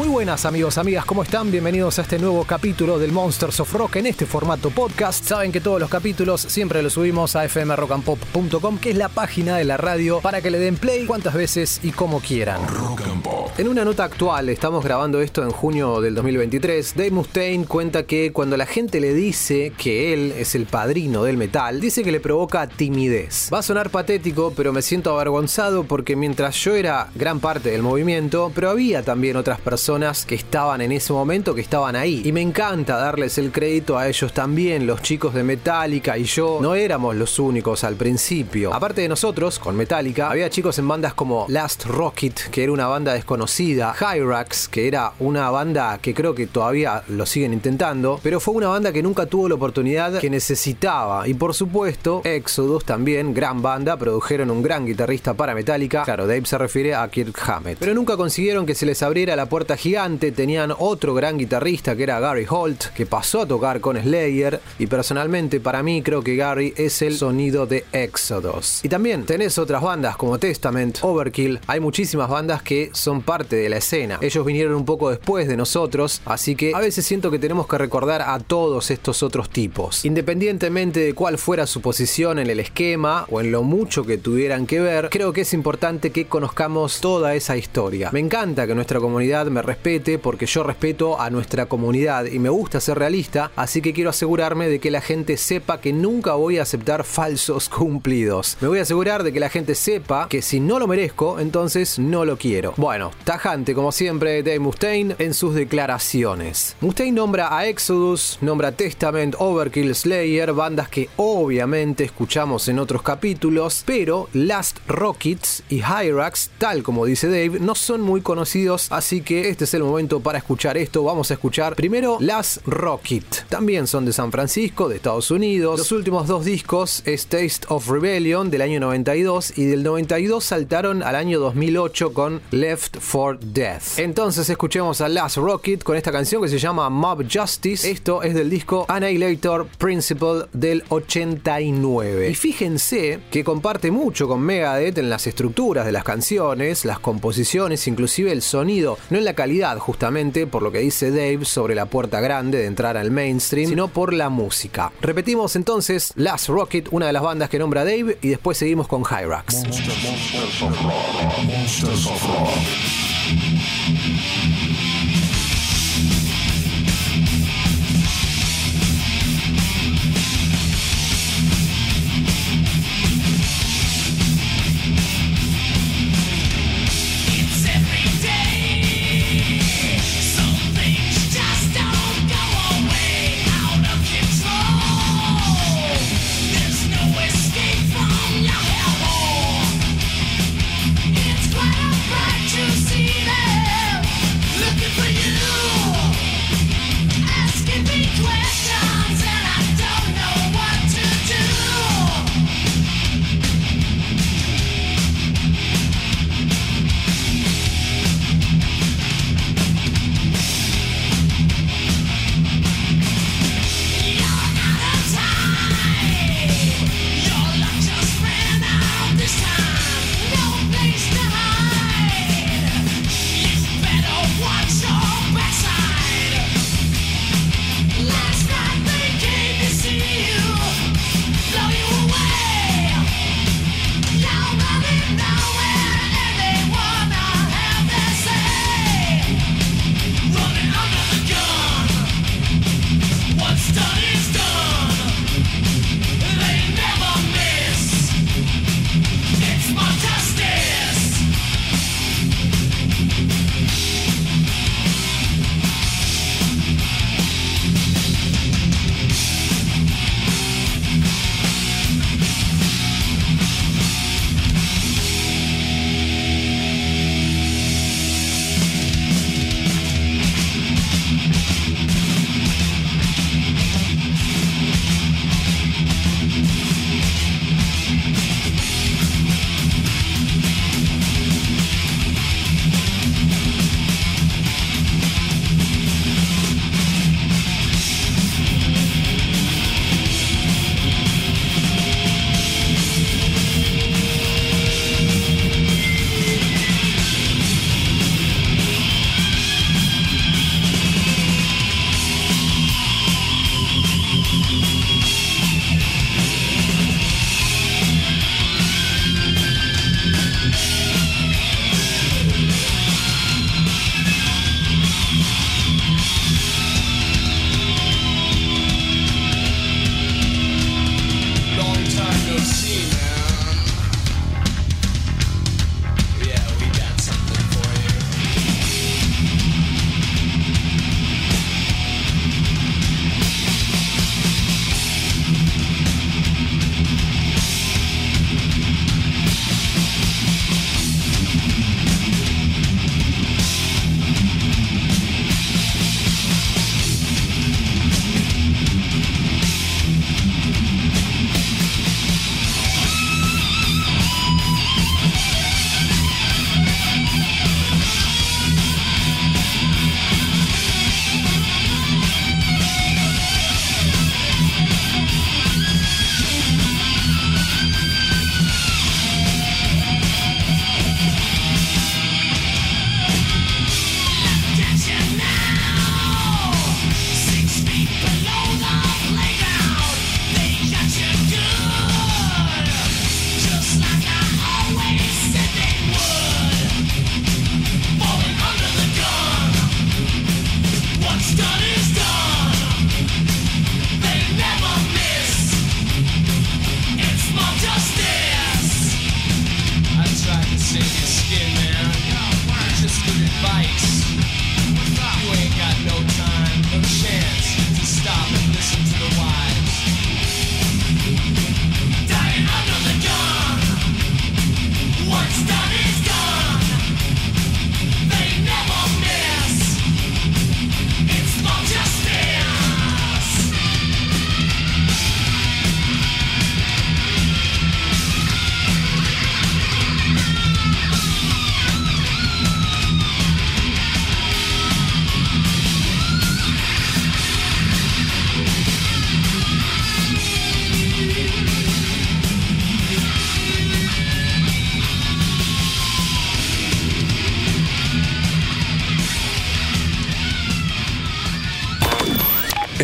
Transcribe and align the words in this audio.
Muy 0.00 0.08
buenas 0.08 0.46
amigos, 0.46 0.78
amigas, 0.78 1.04
¿cómo 1.04 1.24
están? 1.24 1.50
Bienvenidos 1.50 1.98
a 1.98 2.02
este 2.02 2.18
nuevo 2.18 2.44
capítulo 2.44 2.98
del 2.98 3.12
Monsters 3.12 3.60
of 3.60 3.70
Rock 3.74 3.96
en 3.96 4.06
este 4.06 4.24
formato 4.24 4.70
podcast. 4.70 5.22
Saben 5.22 5.52
que 5.52 5.60
todos 5.60 5.78
los 5.78 5.90
capítulos 5.90 6.40
siempre 6.40 6.82
los 6.82 6.94
subimos 6.94 7.36
a 7.36 7.46
fmrockandpop.com, 7.46 8.78
que 8.78 8.92
es 8.92 8.96
la 8.96 9.10
página 9.10 9.58
de 9.58 9.64
la 9.64 9.76
radio 9.76 10.20
para 10.22 10.40
que 10.40 10.50
le 10.50 10.58
den 10.58 10.76
play 10.76 11.04
cuantas 11.04 11.34
veces 11.34 11.80
y 11.82 11.90
como 11.90 12.20
quieran. 12.20 12.66
Rock 12.66 13.02
and 13.02 13.22
Pop. 13.22 13.50
En 13.58 13.68
una 13.68 13.84
nota 13.84 14.04
actual, 14.04 14.48
estamos 14.48 14.82
grabando 14.82 15.20
esto 15.20 15.42
en 15.42 15.50
junio 15.50 16.00
del 16.00 16.14
2023, 16.14 16.94
Dave 16.96 17.10
Mustaine 17.10 17.66
cuenta 17.66 18.04
que 18.04 18.32
cuando 18.32 18.56
la 18.56 18.64
gente 18.64 19.00
le 19.00 19.12
dice 19.12 19.74
que 19.76 20.14
él 20.14 20.32
es 20.32 20.54
el 20.54 20.64
padrino 20.64 21.24
del 21.24 21.36
metal, 21.36 21.78
dice 21.78 22.02
que 22.02 22.10
le 22.10 22.20
provoca 22.20 22.66
timidez. 22.68 23.50
Va 23.52 23.58
a 23.58 23.62
sonar 23.62 23.90
patético, 23.90 24.54
pero 24.56 24.72
me 24.72 24.80
siento 24.80 25.12
avergonzado 25.12 25.84
porque 25.84 26.16
mientras 26.16 26.56
yo 26.56 26.74
era 26.74 27.10
gran 27.14 27.38
parte 27.38 27.70
del 27.70 27.82
movimiento, 27.82 28.50
pero 28.54 28.70
había 28.70 29.02
también 29.02 29.36
otras 29.36 29.60
personas 29.60 29.89
que 30.26 30.36
estaban 30.36 30.80
en 30.82 30.92
ese 30.92 31.12
momento, 31.12 31.52
que 31.52 31.60
estaban 31.60 31.96
ahí. 31.96 32.22
Y 32.24 32.30
me 32.30 32.40
encanta 32.40 32.96
darles 32.96 33.38
el 33.38 33.50
crédito 33.50 33.98
a 33.98 34.08
ellos 34.08 34.32
también, 34.32 34.86
los 34.86 35.02
chicos 35.02 35.34
de 35.34 35.42
Metallica 35.42 36.16
y 36.16 36.24
yo 36.24 36.60
no 36.62 36.76
éramos 36.76 37.16
los 37.16 37.40
únicos 37.40 37.82
al 37.82 37.96
principio. 37.96 38.72
Aparte 38.72 39.00
de 39.00 39.08
nosotros, 39.08 39.58
con 39.58 39.76
Metallica, 39.76 40.30
había 40.30 40.48
chicos 40.48 40.78
en 40.78 40.86
bandas 40.86 41.14
como 41.14 41.46
Last 41.48 41.86
Rocket, 41.86 42.50
que 42.50 42.62
era 42.62 42.70
una 42.70 42.86
banda 42.86 43.14
desconocida, 43.14 43.92
Hyrax, 43.98 44.68
que 44.68 44.86
era 44.86 45.12
una 45.18 45.50
banda 45.50 45.98
que 46.00 46.14
creo 46.14 46.36
que 46.36 46.46
todavía 46.46 47.02
lo 47.08 47.26
siguen 47.26 47.52
intentando, 47.52 48.20
pero 48.22 48.38
fue 48.38 48.54
una 48.54 48.68
banda 48.68 48.92
que 48.92 49.02
nunca 49.02 49.26
tuvo 49.26 49.48
la 49.48 49.56
oportunidad 49.56 50.20
que 50.20 50.30
necesitaba. 50.30 51.26
Y 51.26 51.34
por 51.34 51.52
supuesto, 51.52 52.20
Exodus 52.22 52.84
también, 52.84 53.34
gran 53.34 53.60
banda, 53.60 53.96
produjeron 53.96 54.52
un 54.52 54.62
gran 54.62 54.86
guitarrista 54.86 55.34
para 55.34 55.52
Metallica. 55.52 56.04
Claro, 56.04 56.28
Dave 56.28 56.46
se 56.46 56.58
refiere 56.58 56.94
a 56.94 57.08
Kirk 57.08 57.36
Hammett. 57.44 57.78
Pero 57.80 57.92
nunca 57.92 58.16
consiguieron 58.16 58.66
que 58.66 58.76
se 58.76 58.86
les 58.86 59.02
abriera 59.02 59.34
la 59.34 59.46
puerta 59.46 59.76
gigante, 59.80 60.30
tenían 60.30 60.74
otro 60.78 61.14
gran 61.14 61.38
guitarrista 61.38 61.96
que 61.96 62.02
era 62.02 62.20
Gary 62.20 62.46
Holt, 62.48 62.84
que 62.94 63.06
pasó 63.06 63.40
a 63.40 63.46
tocar 63.46 63.80
con 63.80 63.96
Slayer, 64.00 64.60
y 64.78 64.86
personalmente 64.86 65.58
para 65.58 65.82
mí 65.82 66.02
creo 66.02 66.22
que 66.22 66.36
Gary 66.36 66.74
es 66.76 67.00
el 67.00 67.16
sonido 67.16 67.66
de 67.66 67.84
Exodus. 67.92 68.84
Y 68.84 68.88
también 68.90 69.24
tenés 69.24 69.56
otras 69.58 69.82
bandas 69.82 70.16
como 70.16 70.38
Testament, 70.38 70.98
Overkill, 71.00 71.60
hay 71.66 71.80
muchísimas 71.80 72.28
bandas 72.28 72.62
que 72.62 72.90
son 72.92 73.22
parte 73.22 73.56
de 73.56 73.70
la 73.70 73.78
escena. 73.78 74.18
Ellos 74.20 74.44
vinieron 74.44 74.74
un 74.74 74.84
poco 74.84 75.08
después 75.08 75.48
de 75.48 75.56
nosotros, 75.56 76.20
así 76.26 76.54
que 76.56 76.74
a 76.74 76.80
veces 76.80 77.06
siento 77.06 77.30
que 77.30 77.38
tenemos 77.38 77.66
que 77.66 77.78
recordar 77.78 78.20
a 78.22 78.38
todos 78.38 78.90
estos 78.90 79.22
otros 79.22 79.48
tipos. 79.48 80.04
Independientemente 80.04 81.00
de 81.00 81.14
cuál 81.14 81.38
fuera 81.38 81.66
su 81.66 81.80
posición 81.80 82.38
en 82.38 82.50
el 82.50 82.60
esquema 82.60 83.24
o 83.30 83.40
en 83.40 83.50
lo 83.50 83.62
mucho 83.62 84.04
que 84.04 84.18
tuvieran 84.18 84.66
que 84.66 84.80
ver, 84.80 85.08
creo 85.10 85.32
que 85.32 85.40
es 85.40 85.54
importante 85.54 86.10
que 86.10 86.26
conozcamos 86.26 87.00
toda 87.00 87.34
esa 87.34 87.56
historia. 87.56 88.10
Me 88.12 88.20
encanta 88.20 88.66
que 88.66 88.74
nuestra 88.74 89.00
comunidad 89.00 89.46
me 89.46 89.62
respete 89.70 90.18
porque 90.18 90.46
yo 90.46 90.64
respeto 90.64 91.20
a 91.20 91.30
nuestra 91.30 91.66
comunidad 91.66 92.24
y 92.24 92.40
me 92.40 92.48
gusta 92.48 92.80
ser 92.80 92.98
realista, 92.98 93.52
así 93.54 93.80
que 93.80 93.92
quiero 93.92 94.10
asegurarme 94.10 94.68
de 94.68 94.80
que 94.80 94.90
la 94.90 95.00
gente 95.00 95.36
sepa 95.36 95.80
que 95.80 95.92
nunca 95.92 96.34
voy 96.34 96.58
a 96.58 96.62
aceptar 96.62 97.04
falsos 97.04 97.68
cumplidos. 97.78 98.56
Me 98.60 98.66
voy 98.66 98.80
a 98.80 98.82
asegurar 98.82 99.22
de 99.22 99.32
que 99.32 99.38
la 99.38 99.48
gente 99.48 99.76
sepa 99.76 100.26
que 100.28 100.42
si 100.42 100.58
no 100.58 100.80
lo 100.80 100.88
merezco, 100.88 101.38
entonces 101.38 102.00
no 102.00 102.24
lo 102.24 102.36
quiero. 102.36 102.74
Bueno, 102.78 103.12
tajante 103.22 103.72
como 103.72 103.92
siempre 103.92 104.42
Dave 104.42 104.58
Mustaine 104.58 105.14
en 105.20 105.34
sus 105.34 105.54
declaraciones. 105.54 106.74
Mustaine 106.80 107.12
nombra 107.12 107.56
a 107.56 107.68
Exodus, 107.68 108.38
nombra 108.40 108.72
Testament, 108.72 109.36
Overkill, 109.38 109.94
Slayer, 109.94 110.52
bandas 110.52 110.88
que 110.88 111.08
obviamente 111.16 112.02
escuchamos 112.02 112.66
en 112.66 112.80
otros 112.80 113.02
capítulos, 113.02 113.84
pero 113.86 114.28
Last 114.32 114.78
Rockets 114.88 115.62
y 115.68 115.76
Hyrax, 115.76 116.50
tal 116.58 116.82
como 116.82 117.06
dice 117.06 117.28
Dave, 117.28 117.60
no 117.60 117.76
son 117.76 118.00
muy 118.00 118.20
conocidos, 118.20 118.90
así 118.90 119.20
que 119.20 119.49
este 119.50 119.64
es 119.64 119.74
el 119.74 119.82
momento 119.82 120.20
para 120.20 120.38
escuchar 120.38 120.78
esto. 120.78 121.02
Vamos 121.02 121.30
a 121.32 121.34
escuchar 121.34 121.74
primero 121.74 122.18
Las 122.20 122.60
Rocket. 122.66 123.48
También 123.48 123.88
son 123.88 124.04
de 124.04 124.12
San 124.12 124.30
Francisco, 124.30 124.88
de 124.88 124.96
Estados 124.96 125.32
Unidos. 125.32 125.76
Los 125.76 125.90
últimos 125.90 126.28
dos 126.28 126.44
discos 126.44 127.02
es 127.04 127.26
Taste 127.26 127.66
of 127.68 127.88
Rebellion 127.88 128.48
del 128.48 128.62
año 128.62 128.78
92 128.78 129.58
y 129.58 129.64
del 129.64 129.82
92 129.82 130.44
saltaron 130.44 131.02
al 131.02 131.16
año 131.16 131.40
2008 131.40 132.14
con 132.14 132.40
Left 132.52 132.98
for 133.00 133.40
Death. 133.40 133.98
Entonces 133.98 134.48
escuchemos 134.48 135.00
a 135.00 135.08
Las 135.08 135.36
Rocket 135.36 135.82
con 135.82 135.96
esta 135.96 136.12
canción 136.12 136.42
que 136.42 136.48
se 136.48 136.58
llama 136.58 136.88
Mob 136.88 137.24
Justice. 137.30 137.90
Esto 137.90 138.22
es 138.22 138.34
del 138.34 138.48
disco 138.48 138.86
Annihilator 138.88 139.66
Principle 139.78 140.44
del 140.52 140.84
89. 140.90 142.30
Y 142.30 142.34
fíjense 142.36 143.18
que 143.32 143.42
comparte 143.42 143.90
mucho 143.90 144.28
con 144.28 144.42
Megadeth 144.42 144.98
en 144.98 145.10
las 145.10 145.26
estructuras 145.26 145.84
de 145.86 145.92
las 145.92 146.04
canciones, 146.04 146.84
las 146.84 147.00
composiciones, 147.00 147.88
inclusive 147.88 148.30
el 148.30 148.42
sonido. 148.42 148.96
No 149.10 149.18
en 149.18 149.24
la 149.24 149.34
calidad 149.40 149.78
justamente 149.78 150.46
por 150.46 150.60
lo 150.60 150.70
que 150.70 150.80
dice 150.80 151.10
Dave 151.10 151.46
sobre 151.46 151.74
la 151.74 151.86
puerta 151.86 152.20
grande 152.20 152.58
de 152.58 152.66
entrar 152.66 152.98
al 152.98 153.10
mainstream, 153.10 153.70
sino 153.70 153.88
por 153.88 154.12
la 154.12 154.28
música. 154.28 154.92
Repetimos 155.00 155.56
entonces 155.56 156.12
Last 156.14 156.50
Rocket, 156.50 156.88
una 156.90 157.06
de 157.06 157.14
las 157.14 157.22
bandas 157.22 157.48
que 157.48 157.58
nombra 157.58 157.82
Dave, 157.82 158.18
y 158.20 158.28
después 158.28 158.58
seguimos 158.58 158.86
con 158.86 159.00
Hyrax. 159.00 159.62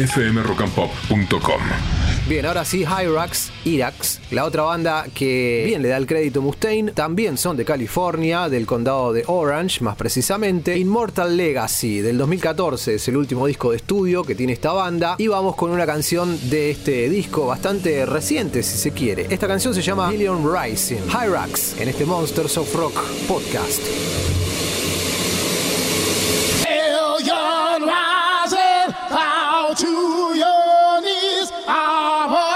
fmrockandpop.com. 0.06 1.60
Bien, 2.28 2.44
ahora 2.44 2.64
sí, 2.64 2.80
Hyrax, 2.80 3.52
Irax, 3.64 4.20
la 4.32 4.44
otra 4.44 4.64
banda 4.64 5.06
que 5.14 5.62
bien 5.64 5.80
le 5.80 5.88
da 5.88 5.96
el 5.96 6.06
crédito 6.06 6.40
a 6.40 6.42
Mustaine, 6.42 6.90
también 6.90 7.38
son 7.38 7.56
de 7.56 7.64
California, 7.64 8.48
del 8.48 8.66
condado 8.66 9.12
de 9.12 9.22
Orange, 9.28 9.84
más 9.84 9.94
precisamente. 9.94 10.76
Immortal 10.76 11.36
Legacy, 11.36 12.00
del 12.00 12.18
2014, 12.18 12.96
es 12.96 13.06
el 13.06 13.16
último 13.16 13.46
disco 13.46 13.70
de 13.70 13.76
estudio 13.76 14.24
que 14.24 14.34
tiene 14.34 14.54
esta 14.54 14.72
banda. 14.72 15.14
Y 15.18 15.28
vamos 15.28 15.54
con 15.54 15.70
una 15.70 15.86
canción 15.86 16.36
de 16.50 16.72
este 16.72 17.08
disco 17.08 17.46
bastante 17.46 18.04
reciente, 18.04 18.64
si 18.64 18.76
se 18.76 18.90
quiere. 18.90 19.26
Esta 19.30 19.46
canción 19.46 19.72
se 19.72 19.82
llama 19.82 20.10
Million 20.10 20.44
Rising. 20.44 21.06
Hyrax, 21.08 21.80
en 21.80 21.88
este 21.88 22.04
Monsters 22.04 22.58
of 22.58 22.74
Rock 22.74 23.00
podcast. 23.28 23.82
Million 26.64 27.82
rising, 27.82 27.86
bow 27.86 28.25
to 29.76 30.32
your 30.34 31.00
knees. 31.02 31.52
Armageddon 31.68 32.55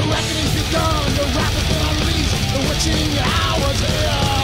The 0.00 0.06
reckoning's 0.08 0.54
begun, 0.54 1.12
the 1.12 1.26
unleashed, 1.76 2.32
the 2.54 2.60
witching 2.70 3.12
hour's 3.20 3.80
here. 3.80 4.40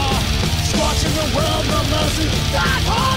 The 1.07 1.33
world, 1.35 1.65
no 1.65 1.81
mercy, 1.89 2.29
God 2.53 2.81
holy 2.85 3.16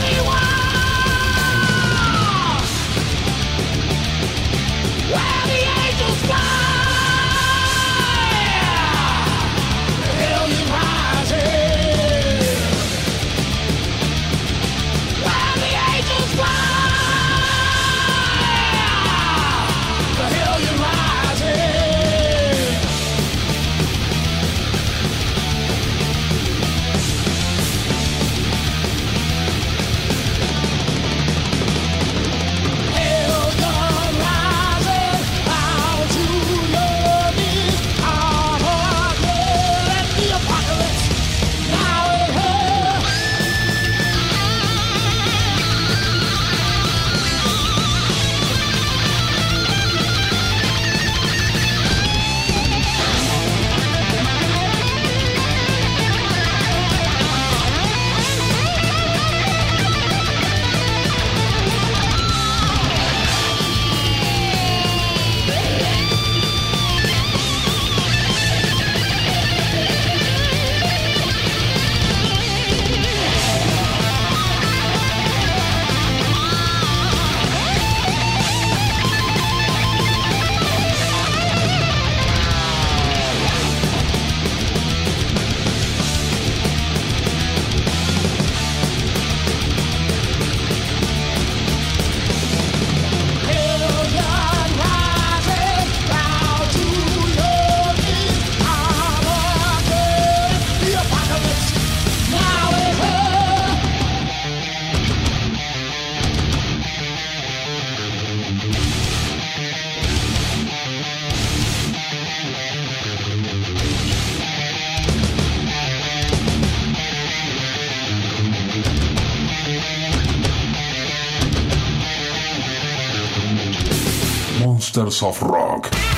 of 125.23 125.43
Rock. 125.43 126.10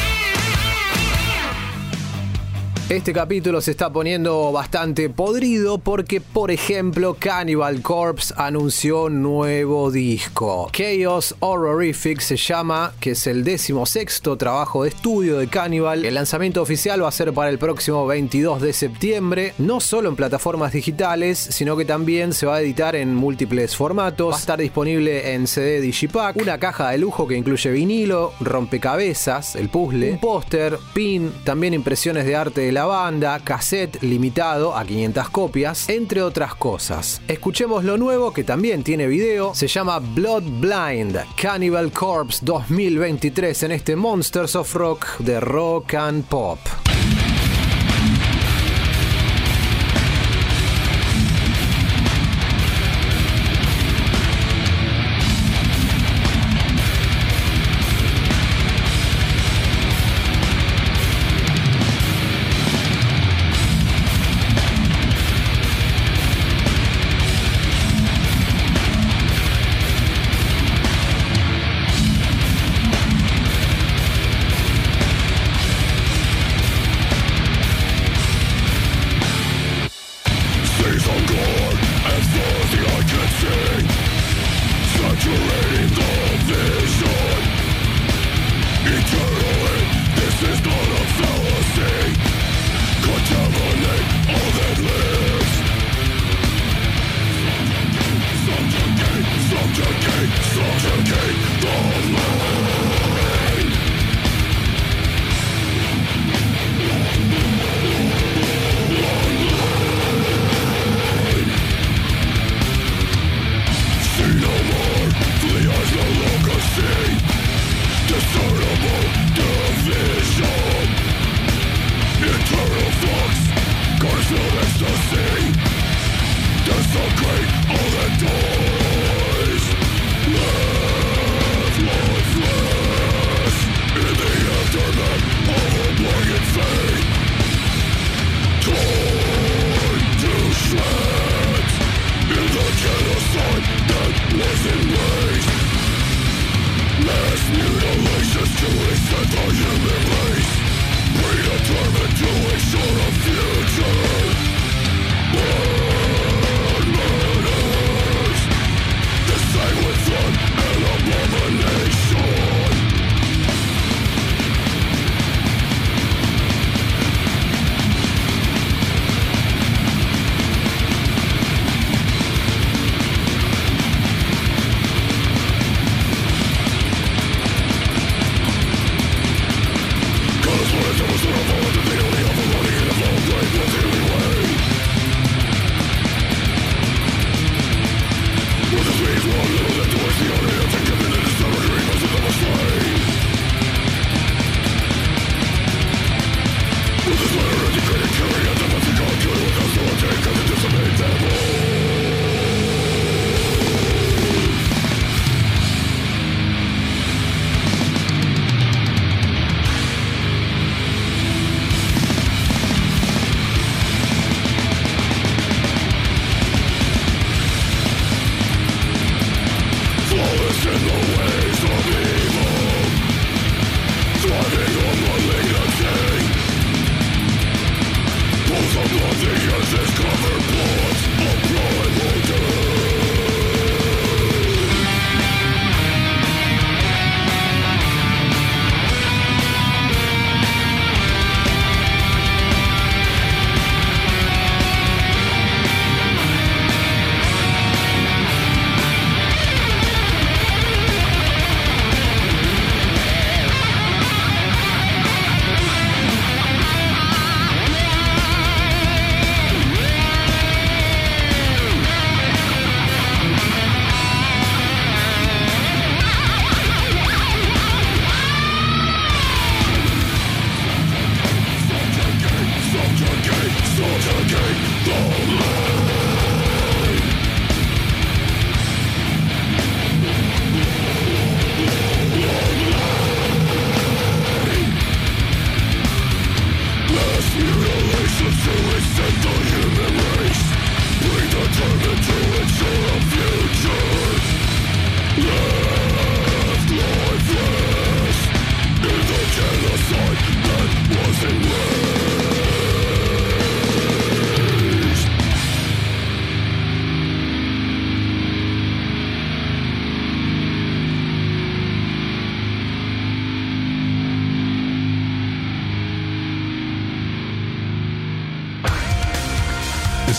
Este 2.93 3.15
capítulo 3.15 3.63
se 3.63 3.71
está 3.71 3.91
poniendo 3.91 4.53
bastante 4.53 5.09
podrido 5.09 5.79
porque, 5.79 6.21
por 6.21 6.51
ejemplo, 6.51 7.17
Cannibal 7.19 7.81
Corpse 7.81 8.35
anunció 8.37 9.09
nuevo 9.09 9.91
disco. 9.91 10.69
Chaos 10.73 11.35
Horrorific 11.41 12.21
se 12.21 12.37
llama, 12.37 12.93
que 13.01 13.13
es 13.13 13.27
el 13.27 13.45
décimo 13.45 13.87
sexto 13.87 14.37
trabajo 14.37 14.83
de 14.83 14.91
estudio 14.91 15.39
de 15.39 15.49
Cannibal. 15.49 16.05
El 16.05 16.13
lanzamiento 16.13 16.61
oficial 16.61 17.03
va 17.03 17.09
a 17.09 17.13
ser 17.13 17.33
para 17.33 17.49
el 17.49 17.57
próximo 17.57 18.07
22 18.07 18.61
de 18.61 18.75
septiembre, 18.75 19.55
no 19.57 19.81
solo 19.81 20.11
en 20.11 20.17
plataformas 20.17 20.75
digitales, 20.75 21.39
sino 21.39 21.79
que 21.79 21.87
también 21.87 22.35
se 22.35 22.45
va 22.45 22.57
a 22.57 22.61
editar 22.61 22.95
en 22.95 23.15
múltiples 23.15 23.75
formatos. 23.75 24.33
Va 24.33 24.37
a 24.37 24.41
estar 24.41 24.59
disponible 24.59 25.33
en 25.33 25.47
CD 25.47 25.81
Digipack, 25.81 26.37
una 26.37 26.59
caja 26.59 26.91
de 26.91 26.99
lujo 26.99 27.27
que 27.27 27.39
incluye 27.39 27.71
vinilo, 27.71 28.35
rompecabezas, 28.41 29.57
el 29.57 29.71
puzzle, 29.71 30.13
un 30.13 30.19
póster, 30.19 30.79
pin, 30.93 31.33
también 31.45 31.73
impresiones 31.73 32.27
de 32.27 32.37
arte 32.37 32.61
de 32.61 32.82
banda, 32.85 33.41
cassette 33.45 34.03
limitado 34.03 34.77
a 34.77 34.85
500 34.85 35.31
copias, 35.31 35.89
entre 35.89 36.23
otras 36.23 36.55
cosas. 36.55 37.21
Escuchemos 37.29 37.85
lo 37.85 37.97
nuevo 37.97 38.33
que 38.33 38.45
también 38.45 38.83
tiene 38.83 39.07
video, 39.07 39.55
se 39.55 39.69
llama 39.69 39.99
Blood 39.99 40.45
Blind, 40.61 41.19
Cannibal 41.41 41.93
Corpse 41.93 42.41
2023 42.43 43.63
en 43.65 43.73
este 43.73 43.97
Monsters 43.97 44.57
of 44.57 44.75
Rock 44.75 45.19
de 45.19 45.41
Rock 45.41 45.95
and 45.95 46.25
Pop. 46.25 46.59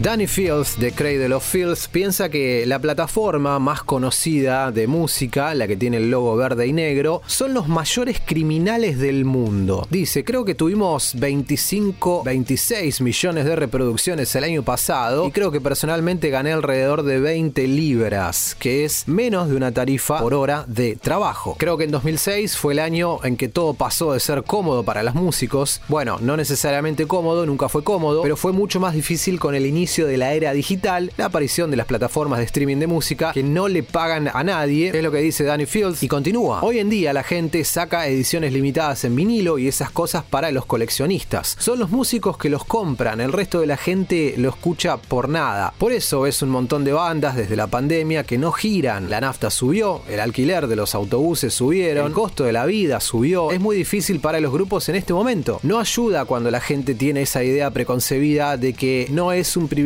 Danny 0.00 0.26
Fields 0.26 0.80
de 0.80 0.92
Cradle 0.92 1.34
of 1.34 1.46
Fields 1.46 1.86
piensa 1.86 2.30
que 2.30 2.64
la 2.64 2.78
plataforma 2.78 3.58
más 3.58 3.82
conocida 3.82 4.72
de 4.72 4.86
música, 4.86 5.54
la 5.54 5.68
que 5.68 5.76
tiene 5.76 5.98
el 5.98 6.10
logo 6.10 6.34
verde 6.36 6.66
y 6.66 6.72
negro, 6.72 7.20
son 7.26 7.52
los 7.52 7.68
mayores 7.68 8.18
criminales 8.24 8.98
del 8.98 9.26
mundo. 9.26 9.86
Dice, 9.90 10.24
creo 10.24 10.46
que 10.46 10.54
tuvimos 10.54 11.12
25, 11.18 12.22
26 12.24 13.02
millones 13.02 13.44
de 13.44 13.54
reproducciones 13.56 14.34
el 14.36 14.44
año 14.44 14.62
pasado 14.62 15.28
y 15.28 15.32
creo 15.32 15.52
que 15.52 15.60
personalmente 15.60 16.30
gané 16.30 16.52
alrededor 16.52 17.02
de 17.02 17.20
20 17.20 17.68
libras, 17.68 18.56
que 18.58 18.86
es 18.86 19.06
menos 19.06 19.50
de 19.50 19.56
una 19.56 19.70
tarifa 19.70 20.20
por 20.20 20.32
hora 20.32 20.64
de 20.66 20.96
trabajo. 20.96 21.56
Creo 21.58 21.76
que 21.76 21.84
en 21.84 21.90
2006 21.90 22.56
fue 22.56 22.72
el 22.72 22.78
año 22.78 23.22
en 23.22 23.36
que 23.36 23.48
todo 23.48 23.74
pasó 23.74 24.14
de 24.14 24.20
ser 24.20 24.44
cómodo 24.44 24.82
para 24.82 25.02
los 25.02 25.14
músicos. 25.14 25.82
Bueno, 25.88 26.16
no 26.22 26.38
necesariamente 26.38 27.06
cómodo, 27.06 27.44
nunca 27.44 27.68
fue 27.68 27.84
cómodo, 27.84 28.22
pero 28.22 28.38
fue 28.38 28.52
mucho 28.52 28.80
más 28.80 28.94
difícil 28.94 29.38
con 29.38 29.54
el 29.54 29.66
inicio 29.66 29.89
de 29.90 30.16
la 30.16 30.34
era 30.34 30.52
digital, 30.52 31.12
la 31.16 31.26
aparición 31.26 31.70
de 31.70 31.76
las 31.76 31.86
plataformas 31.86 32.38
de 32.38 32.44
streaming 32.44 32.76
de 32.76 32.86
música 32.86 33.32
que 33.32 33.42
no 33.42 33.66
le 33.66 33.82
pagan 33.82 34.30
a 34.32 34.44
nadie, 34.44 34.92
es 34.94 35.02
lo 35.02 35.10
que 35.10 35.18
dice 35.18 35.42
Danny 35.42 35.66
Fields 35.66 36.02
y 36.04 36.08
continúa. 36.08 36.62
Hoy 36.62 36.78
en 36.78 36.88
día 36.88 37.12
la 37.12 37.24
gente 37.24 37.64
saca 37.64 38.06
ediciones 38.06 38.52
limitadas 38.52 39.04
en 39.04 39.16
vinilo 39.16 39.58
y 39.58 39.66
esas 39.66 39.90
cosas 39.90 40.22
para 40.22 40.52
los 40.52 40.64
coleccionistas. 40.64 41.56
Son 41.58 41.80
los 41.80 41.90
músicos 41.90 42.38
que 42.38 42.48
los 42.48 42.64
compran, 42.64 43.20
el 43.20 43.32
resto 43.32 43.60
de 43.60 43.66
la 43.66 43.76
gente 43.76 44.34
lo 44.36 44.50
escucha 44.50 44.96
por 44.96 45.28
nada. 45.28 45.74
Por 45.76 45.90
eso 45.92 46.26
es 46.26 46.40
un 46.40 46.50
montón 46.50 46.84
de 46.84 46.92
bandas 46.92 47.34
desde 47.34 47.56
la 47.56 47.66
pandemia 47.66 48.22
que 48.22 48.38
no 48.38 48.52
giran. 48.52 49.10
La 49.10 49.20
nafta 49.20 49.50
subió, 49.50 50.02
el 50.08 50.20
alquiler 50.20 50.68
de 50.68 50.76
los 50.76 50.94
autobuses 50.94 51.52
subieron, 51.52 52.06
el 52.06 52.12
costo 52.12 52.44
de 52.44 52.52
la 52.52 52.64
vida 52.64 53.00
subió. 53.00 53.50
Es 53.50 53.60
muy 53.60 53.76
difícil 53.76 54.20
para 54.20 54.38
los 54.38 54.52
grupos 54.52 54.88
en 54.88 54.94
este 54.94 55.12
momento. 55.12 55.58
No 55.64 55.80
ayuda 55.80 56.26
cuando 56.26 56.50
la 56.50 56.60
gente 56.60 56.94
tiene 56.94 57.22
esa 57.22 57.42
idea 57.42 57.72
preconcebida 57.72 58.56
de 58.56 58.72
que 58.72 59.08
no 59.10 59.32
es 59.32 59.56
un 59.56 59.66
privilegio 59.66 59.79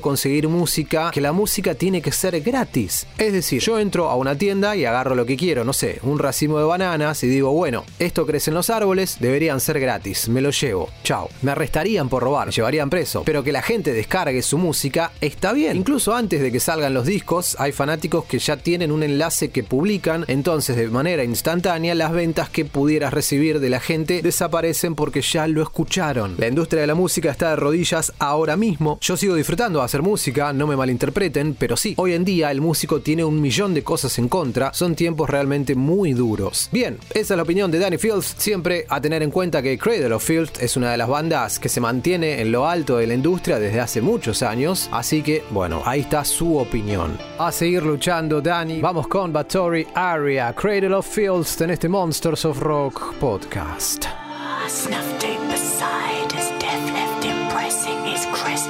conseguir 0.00 0.48
música, 0.48 1.10
que 1.12 1.20
la 1.20 1.32
música 1.32 1.74
tiene 1.74 2.02
que 2.02 2.12
ser 2.12 2.40
gratis. 2.40 3.06
Es 3.18 3.32
decir, 3.32 3.60
yo 3.60 3.78
entro 3.78 4.08
a 4.08 4.16
una 4.16 4.36
tienda 4.36 4.76
y 4.76 4.84
agarro 4.84 5.14
lo 5.14 5.26
que 5.26 5.36
quiero, 5.36 5.64
no 5.64 5.72
sé, 5.72 5.98
un 6.02 6.18
racimo 6.18 6.58
de 6.58 6.64
bananas 6.64 7.22
y 7.24 7.28
digo, 7.28 7.52
bueno, 7.52 7.84
esto 7.98 8.26
crece 8.26 8.50
en 8.50 8.54
los 8.54 8.70
árboles, 8.70 9.16
deberían 9.20 9.60
ser 9.60 9.80
gratis, 9.80 10.28
me 10.28 10.40
lo 10.40 10.50
llevo, 10.50 10.88
chao. 11.02 11.28
Me 11.42 11.52
arrestarían 11.52 12.08
por 12.08 12.22
robar, 12.22 12.50
llevarían 12.50 12.90
preso, 12.90 13.22
pero 13.24 13.42
que 13.42 13.52
la 13.52 13.62
gente 13.62 13.92
descargue 13.92 14.42
su 14.42 14.58
música 14.58 15.12
está 15.20 15.52
bien. 15.52 15.76
Incluso 15.76 16.14
antes 16.14 16.40
de 16.40 16.52
que 16.52 16.60
salgan 16.60 16.94
los 16.94 17.06
discos, 17.06 17.56
hay 17.58 17.72
fanáticos 17.72 18.24
que 18.24 18.38
ya 18.38 18.56
tienen 18.56 18.92
un 18.92 19.02
enlace 19.02 19.50
que 19.50 19.62
publican, 19.62 20.24
entonces 20.28 20.76
de 20.76 20.88
manera 20.88 21.24
instantánea 21.24 21.94
las 21.94 22.12
ventas 22.12 22.48
que 22.50 22.64
pudieras 22.64 23.12
recibir 23.12 23.60
de 23.60 23.70
la 23.70 23.80
gente 23.80 24.22
desaparecen 24.22 24.94
porque 24.94 25.22
ya 25.22 25.46
lo 25.46 25.62
escucharon. 25.62 26.34
La 26.38 26.48
industria 26.48 26.82
de 26.82 26.86
la 26.86 26.94
música 26.94 27.30
está 27.30 27.50
de 27.50 27.56
rodillas 27.56 28.12
ahora 28.18 28.56
mismo. 28.56 28.98
Yo 29.00 29.16
sigo 29.16 29.29
disfrutando 29.34 29.78
de 29.78 29.84
hacer 29.84 30.02
música, 30.02 30.52
no 30.52 30.66
me 30.66 30.76
malinterpreten, 30.76 31.54
pero 31.54 31.76
sí, 31.76 31.94
hoy 31.96 32.14
en 32.14 32.24
día 32.24 32.50
el 32.50 32.60
músico 32.60 33.00
tiene 33.00 33.24
un 33.24 33.40
millón 33.40 33.74
de 33.74 33.82
cosas 33.82 34.18
en 34.18 34.28
contra, 34.28 34.72
son 34.72 34.94
tiempos 34.94 35.30
realmente 35.30 35.74
muy 35.74 36.12
duros. 36.12 36.68
Bien, 36.72 36.98
esa 37.10 37.34
es 37.34 37.36
la 37.36 37.42
opinión 37.42 37.70
de 37.70 37.78
Danny 37.78 37.98
Fields, 37.98 38.34
siempre 38.38 38.86
a 38.88 39.00
tener 39.00 39.22
en 39.22 39.30
cuenta 39.30 39.62
que 39.62 39.78
Cradle 39.78 40.12
of 40.12 40.24
Field 40.24 40.50
es 40.60 40.76
una 40.76 40.92
de 40.92 40.96
las 40.96 41.08
bandas 41.08 41.58
que 41.58 41.68
se 41.68 41.80
mantiene 41.80 42.40
en 42.40 42.52
lo 42.52 42.68
alto 42.68 42.96
de 42.96 43.06
la 43.06 43.14
industria 43.14 43.58
desde 43.58 43.80
hace 43.80 44.00
muchos 44.00 44.42
años, 44.42 44.88
así 44.92 45.22
que 45.22 45.42
bueno, 45.50 45.82
ahí 45.84 46.00
está 46.00 46.24
su 46.24 46.56
opinión. 46.56 47.16
A 47.38 47.52
seguir 47.52 47.82
luchando, 47.82 48.40
Danny, 48.40 48.80
vamos 48.80 49.08
con 49.08 49.32
Bathory 49.32 49.86
Aria, 49.94 50.52
Cradle 50.54 50.94
of 50.94 51.06
Fields 51.06 51.60
en 51.60 51.70
este 51.70 51.88
Monsters 51.88 52.44
of 52.44 52.58
Rock 52.60 53.14
podcast. 53.16 54.04
A 54.04 54.68
snuff 54.68 55.18
tape 55.18 55.40
beside 55.48 56.32
his 56.32 56.48
death 56.60 56.92
left 56.92 57.24
him 57.24 57.48
pressing 57.48 58.04
his 58.04 58.26
crest 58.32 58.69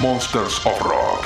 Monsters 0.00 0.58
of 0.66 0.80
Rock. 0.82 1.21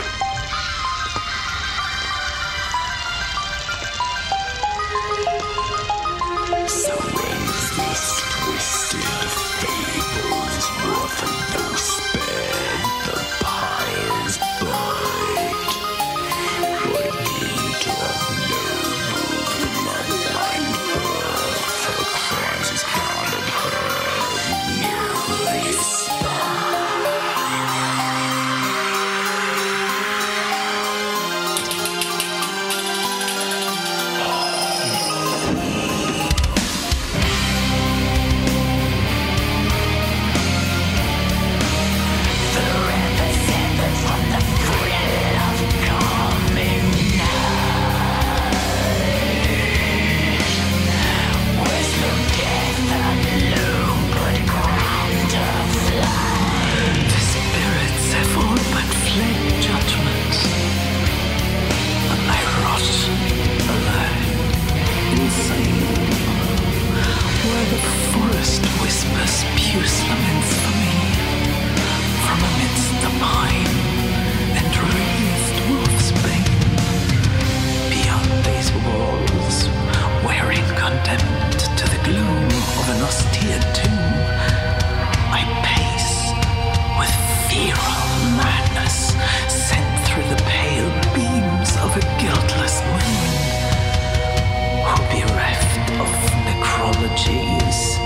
mythologies. 96.86 97.98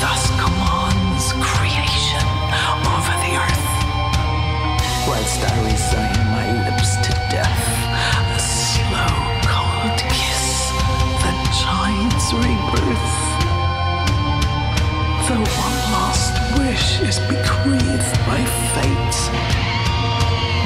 Thus 0.00 0.30
commands 0.38 1.32
creation 1.40 2.26
over 2.94 3.14
the 3.24 3.34
earth. 3.36 3.66
Whilst 5.08 5.40
I 5.42 5.54
resign 5.64 6.18
my 6.30 6.46
lips 6.68 6.96
to 6.96 7.12
death, 7.30 7.66
a 8.34 8.38
slow, 8.38 9.14
cold 9.50 9.98
kiss 10.10 10.70
that 11.22 11.38
chides 11.60 12.32
rebirth. 12.34 13.16
Though 15.26 15.46
one 15.58 15.78
last 15.94 16.34
wish 16.58 17.00
is 17.00 17.18
bequeathed 17.20 18.18
by 18.26 18.44
fate, 18.74 19.16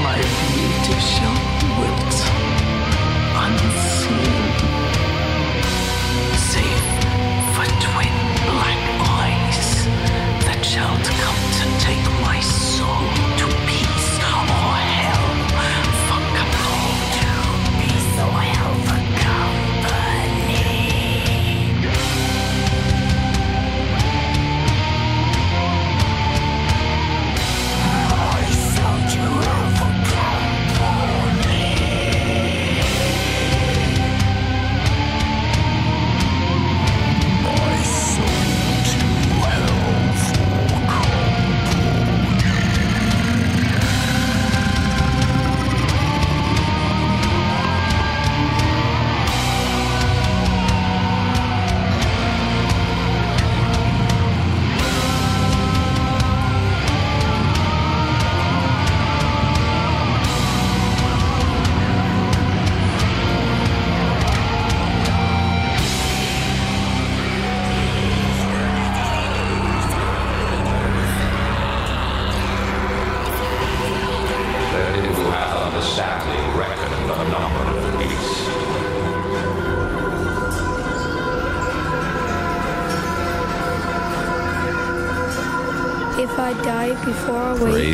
my 0.03 0.19
beauty 0.53 1.01
shall 1.01 1.48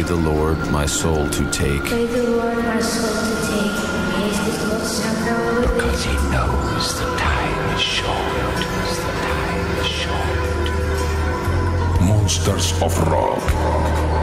the 0.06 0.16
Lord 0.16 0.58
my 0.70 0.84
soul 0.84 1.28
to 1.30 1.50
take. 1.50 1.82
The 1.84 2.06
Lord 2.28 2.58
my 2.58 2.80
soul 2.80 3.08
to 3.08 3.34
take. 3.48 3.72
Because 5.62 6.04
he 6.04 6.12
knows 6.30 6.98
the 6.98 7.06
time 7.16 7.74
is 7.74 7.80
short. 7.80 8.56
The 9.06 9.12
time 9.28 9.78
is 9.80 9.86
short. 9.86 10.40
Monsters 12.02 12.82
of 12.82 12.92
Rock. 13.08 14.13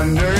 wonder 0.00 0.39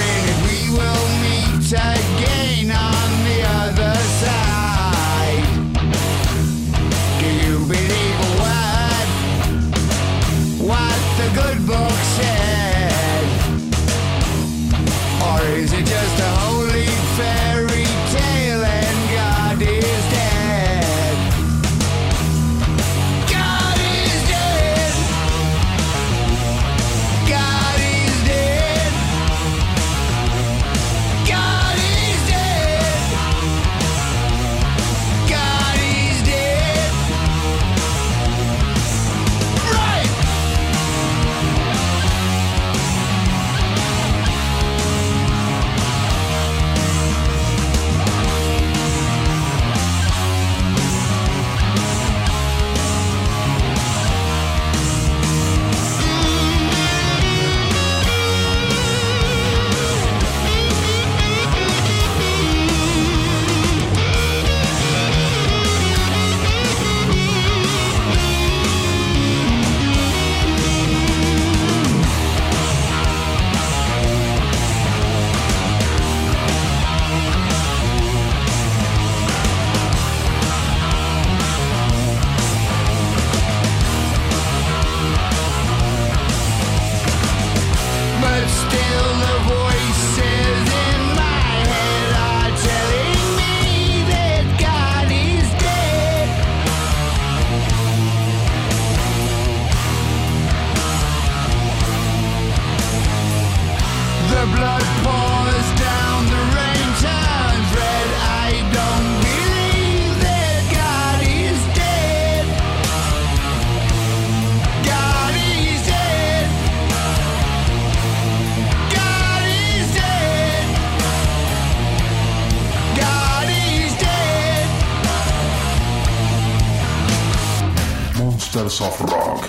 Rock. 128.81 129.45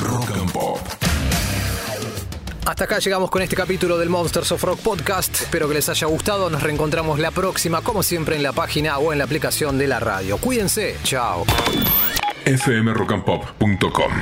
Rock 0.00 0.30
and 0.30 0.52
Pop. 0.52 0.78
Hasta 2.64 2.84
acá 2.84 3.00
llegamos 3.00 3.30
con 3.30 3.42
este 3.42 3.56
capítulo 3.56 3.98
del 3.98 4.10
Monsters 4.10 4.52
of 4.52 4.62
Rock 4.62 4.78
Podcast. 4.78 5.42
Espero 5.42 5.66
que 5.66 5.74
les 5.74 5.88
haya 5.88 6.06
gustado. 6.06 6.48
Nos 6.48 6.62
reencontramos 6.62 7.18
la 7.18 7.32
próxima, 7.32 7.82
como 7.82 8.04
siempre, 8.04 8.36
en 8.36 8.44
la 8.44 8.52
página 8.52 8.98
o 8.98 9.12
en 9.12 9.18
la 9.18 9.24
aplicación 9.24 9.76
de 9.76 9.88
la 9.88 9.98
radio. 9.98 10.38
Cuídense. 10.38 10.96
Chao. 11.02 11.44
fmrockandpop.com 12.44 14.12